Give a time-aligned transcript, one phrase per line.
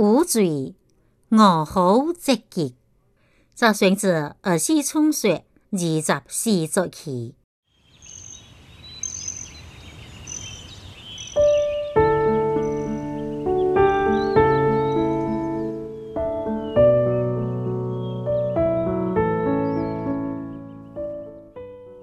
[0.00, 0.76] 五罪
[1.28, 2.76] 我好积极，
[3.52, 7.34] 就选自二四冲雪二十四节气。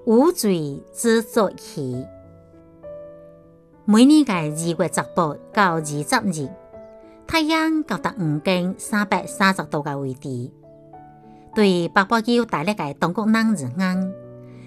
[0.04, 2.06] 五罪之节气，
[3.86, 6.50] 每年嘅二月十八到二十日。
[7.28, 10.52] 太阳高达五经三百三十度的位置，
[11.56, 14.14] 对八宝九带嚟嘅东国人而言，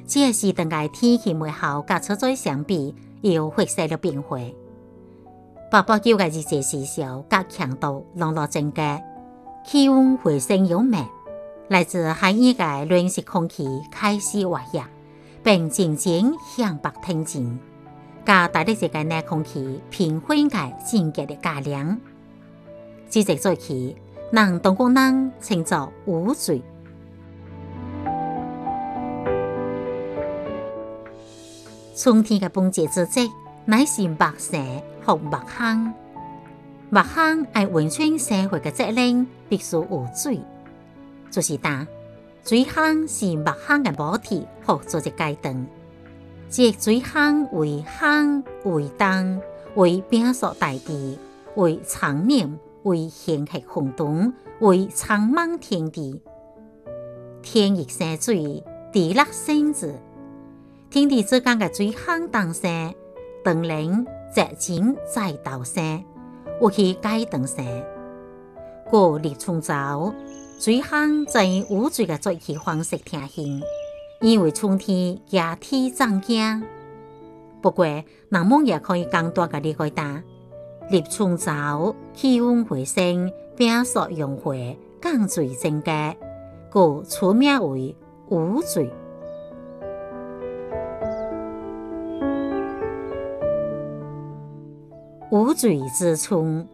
[0.07, 4.39] 这是同嘅天气美好甲车载相比，又发生了变化。
[5.71, 9.01] 八宝九嘅日节时效甲强度陆陆增加，
[9.65, 11.07] 气温回升有慢，
[11.69, 14.83] 来自海域嘅暖湿空气开始活跃，
[15.45, 17.59] 并渐渐向北挺进，
[18.27, 21.99] 甲大陆这个冷空气平缓嘅渐渐的加凉。
[23.11, 23.97] 这节节气，
[24.31, 26.63] 人东国人称作五罪。
[31.97, 33.31] 春天嘅半节之际，
[33.65, 34.59] 乃是白蛇
[35.07, 35.95] 或白坑。
[36.91, 40.41] 白坑系温泉社会嘅责任，必须有水。
[41.31, 41.87] 就是打
[42.45, 45.67] 水坑是白坑嘅母体，或做只阶段。
[46.51, 49.41] 即水坑为坑为灯
[49.77, 51.19] 为冰锁大地
[51.57, 52.59] 为长念。
[52.85, 56.23] 为显黑红洞，为苍茫天地。
[57.43, 58.63] 天热生水，
[58.93, 59.95] 地热生子。
[60.91, 62.95] 天地之间嘅水坑当生，
[63.45, 66.05] 当然则景在道生，
[66.61, 67.65] 有其阶段生。
[68.91, 70.15] 过立春早，
[70.59, 73.61] 水坑在五水嘅节气方式听行，
[74.21, 76.63] 因为春天夏天涨价。
[77.61, 80.23] 不过，人们也可以更多嘅理解答。
[80.91, 84.55] 立春早，气温回升，冰雪融化，
[85.03, 86.17] 降水增加，
[86.73, 87.95] 故取名为
[88.31, 88.91] 五水。
[95.31, 96.67] 五水之春，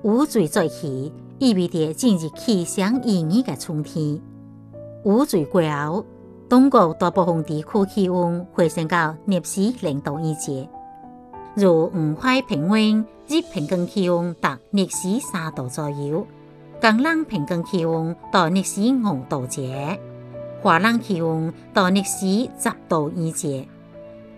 [0.00, 4.18] 五水节气意味着进入气象宜人的春天。
[5.04, 6.06] 五水过后，
[6.48, 10.50] 中国大部分地区气温回升到摄氏零度以下。
[11.56, 16.24] 如五海平温，日平均气温达摄氏三度左右；
[16.80, 19.62] 江南平均气温达摄氏五度者，
[20.62, 23.66] 华南气温到摄氏十度以下；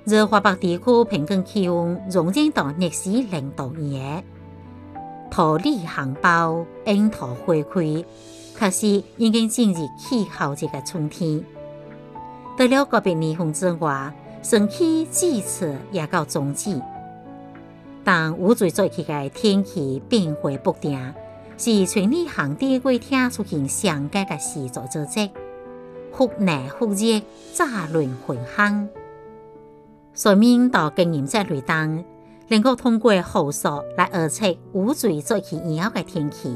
[0.05, 4.23] 热华北地区平均气温仍然到摄氏零度以下。
[5.31, 8.05] 桃李含苞，樱桃花开，
[8.55, 8.87] 可是
[9.19, 11.44] 已经进入气候这个春天。
[12.56, 16.81] 除了个别年份之外，春气至此也到终止。
[18.05, 21.15] 当五水节气嘅天气变化不定，
[21.57, 25.31] 是全年寒地季天出现上佳嘅时节之际，
[26.11, 27.23] 忽冷忽热，
[27.55, 28.89] 乍暖还寒。
[30.15, 32.05] 说明到经验这类当，
[32.49, 36.53] 能够通过后数来预测五水节气以后嘅天气，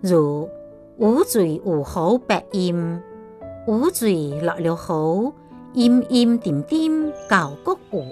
[0.00, 0.48] 如
[0.96, 3.00] 五水有好白阴，
[3.66, 5.32] 五水落了雨，
[5.74, 8.02] 阴阴点点高谷雨。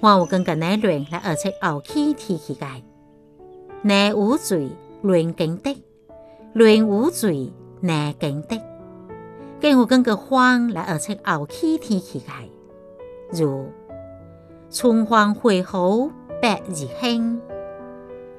[0.00, 2.66] 我有更加难乱来而且后期天气界，
[3.82, 4.68] 难无罪
[5.02, 5.82] 乱经的，
[6.52, 8.60] 乱无罪难经的，
[9.60, 12.26] 更有更加慌来而且后期天气界，
[13.32, 13.66] 如
[14.70, 16.08] 春荒会好
[16.40, 17.40] 百日兴，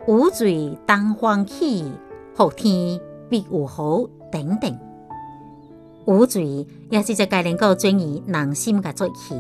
[0.08, 1.92] 无罪当荒起，
[2.36, 4.80] 后天必有好等等。
[6.06, 9.36] 无罪也是在该能够转移人心嘅节气。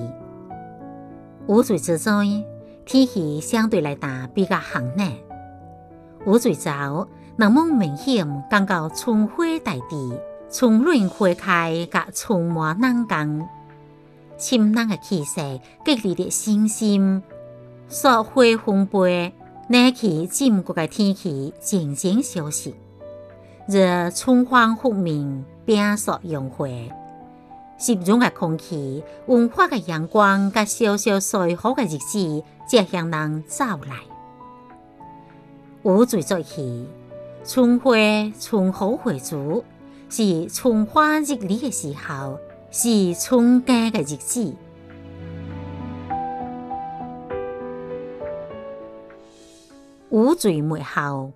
[1.50, 2.46] 五水之中，
[2.86, 5.12] 天气相对来讲比较寒冷。
[6.28, 10.14] 五水早，人们明显感到春花大地，
[10.52, 13.50] 春暖花开，甲春满人间，
[14.38, 17.24] 清冷的气息激励着身心。
[17.88, 19.34] 雪花纷飞，
[19.70, 22.72] 冷气浸过的天气渐渐消失，
[23.68, 26.68] 热春风拂面，冰雪融化。
[27.79, 33.96] 湿润的空气、温化的阳光、甲小小水好的日子，即向人走来。
[35.84, 36.85] 五水节气，
[37.46, 37.96] 春花、
[38.37, 39.64] 春好回足，
[40.09, 42.37] 是春花日丽的时候，
[42.70, 44.53] 是春佳的日子。
[50.09, 51.32] 五水末后，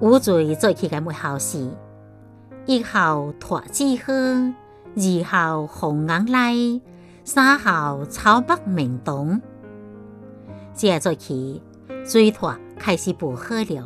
[0.00, 1.70] 五水节气的末后是。
[2.64, 4.12] 一号脱子河，
[4.94, 6.54] 二号红眼来，
[7.24, 9.40] 三号草北明东。
[10.72, 11.60] 这节气，
[12.04, 13.84] 水脱开始补喝了，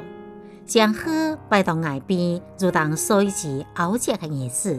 [0.67, 4.78] 将喝摆到岸边，如当水池熬食的叶子。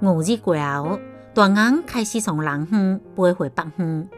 [0.00, 0.98] 五日过后，
[1.32, 4.08] 大雁开始从南方飞回北方。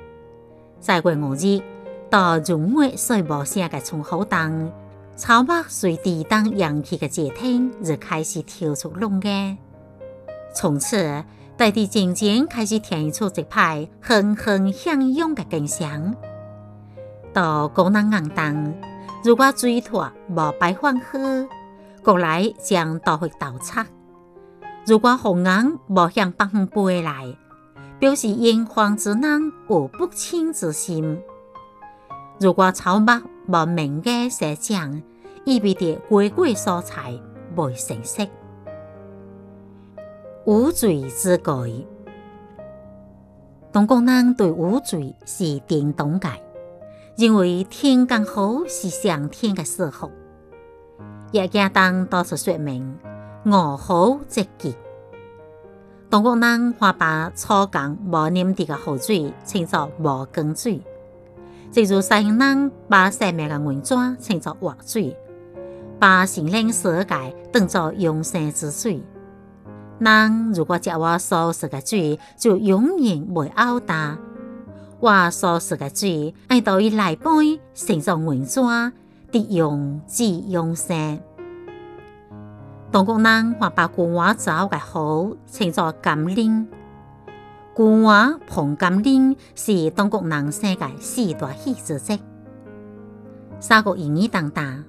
[0.78, 1.60] 再过五日，
[2.08, 4.72] 到入尾水无声的村口当，
[5.20, 9.54] 草木随地当扬起的节天，就开始跳出龙嘅。
[10.54, 11.22] 从此，
[11.58, 16.16] 大地渐渐开始填出一派欣欣向荣的景象。
[17.34, 18.74] 到高南硬当，
[19.22, 21.18] 如果水土无摆放好，
[22.02, 23.84] 国来将都会倒塌；
[24.86, 27.36] 如果红雁无向北方飞来，
[27.98, 31.20] 表示炎黄之人有不亲之心。
[32.40, 33.12] 如果草木
[33.50, 35.02] 无明的生长，
[35.44, 37.18] 意味着瓜果蔬菜
[37.56, 38.24] 未成熟。
[40.44, 41.52] 无罪之改，
[43.72, 46.28] 东国人对无罪是顶东界，
[47.16, 50.08] 认为天刚好是上天的赐福。
[51.32, 52.96] 也简单多出说明，
[53.44, 54.76] 我好即极。
[56.08, 60.80] 东国人还把初降无黏地的河水称作无根水，
[61.72, 65.16] 正如西洋人把生命嘅原泉称作活水，
[66.00, 67.14] 把心灵世界
[67.52, 69.00] 当作永生之水。
[70.00, 74.18] 人如果食我所食的水，就永远袂熬大。
[74.98, 78.92] 我所食的水，爱到伊来杯，成作原泉，
[79.30, 81.20] 得用至永生。
[82.90, 86.66] 中国人还把古话早嘅好称作甘霖，
[87.80, 92.18] 古话碰甘霖是中国人世界四大喜之节。
[93.58, 94.84] 三国演义当中，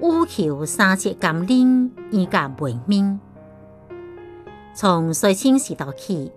[0.00, 3.18] 乌求三尺甘霖，以甲为名。
[4.74, 6.30] 从隋清时代起，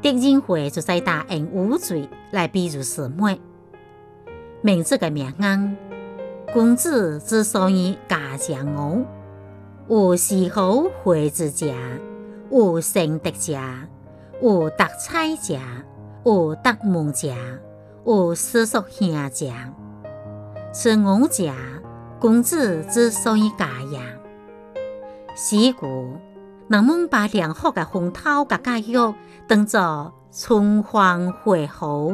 [0.00, 3.38] 狄仁会就在打用五罪来比喻四妹。
[4.62, 5.76] 名字嘅名言：
[6.54, 9.04] 公子之所以嫁将我。
[9.90, 11.74] 有丝毫会之家，
[12.50, 13.86] 有圣德家，
[14.40, 15.60] 有德彩家，
[16.24, 17.34] 有德梦家，
[18.06, 19.72] 有思索兄家。
[20.72, 21.50] 此五食，
[22.20, 24.00] 公子之所以家也。
[25.34, 26.16] 是故，
[26.68, 29.14] 人们把良好的风头甲教育
[29.48, 32.12] 当作春风会好，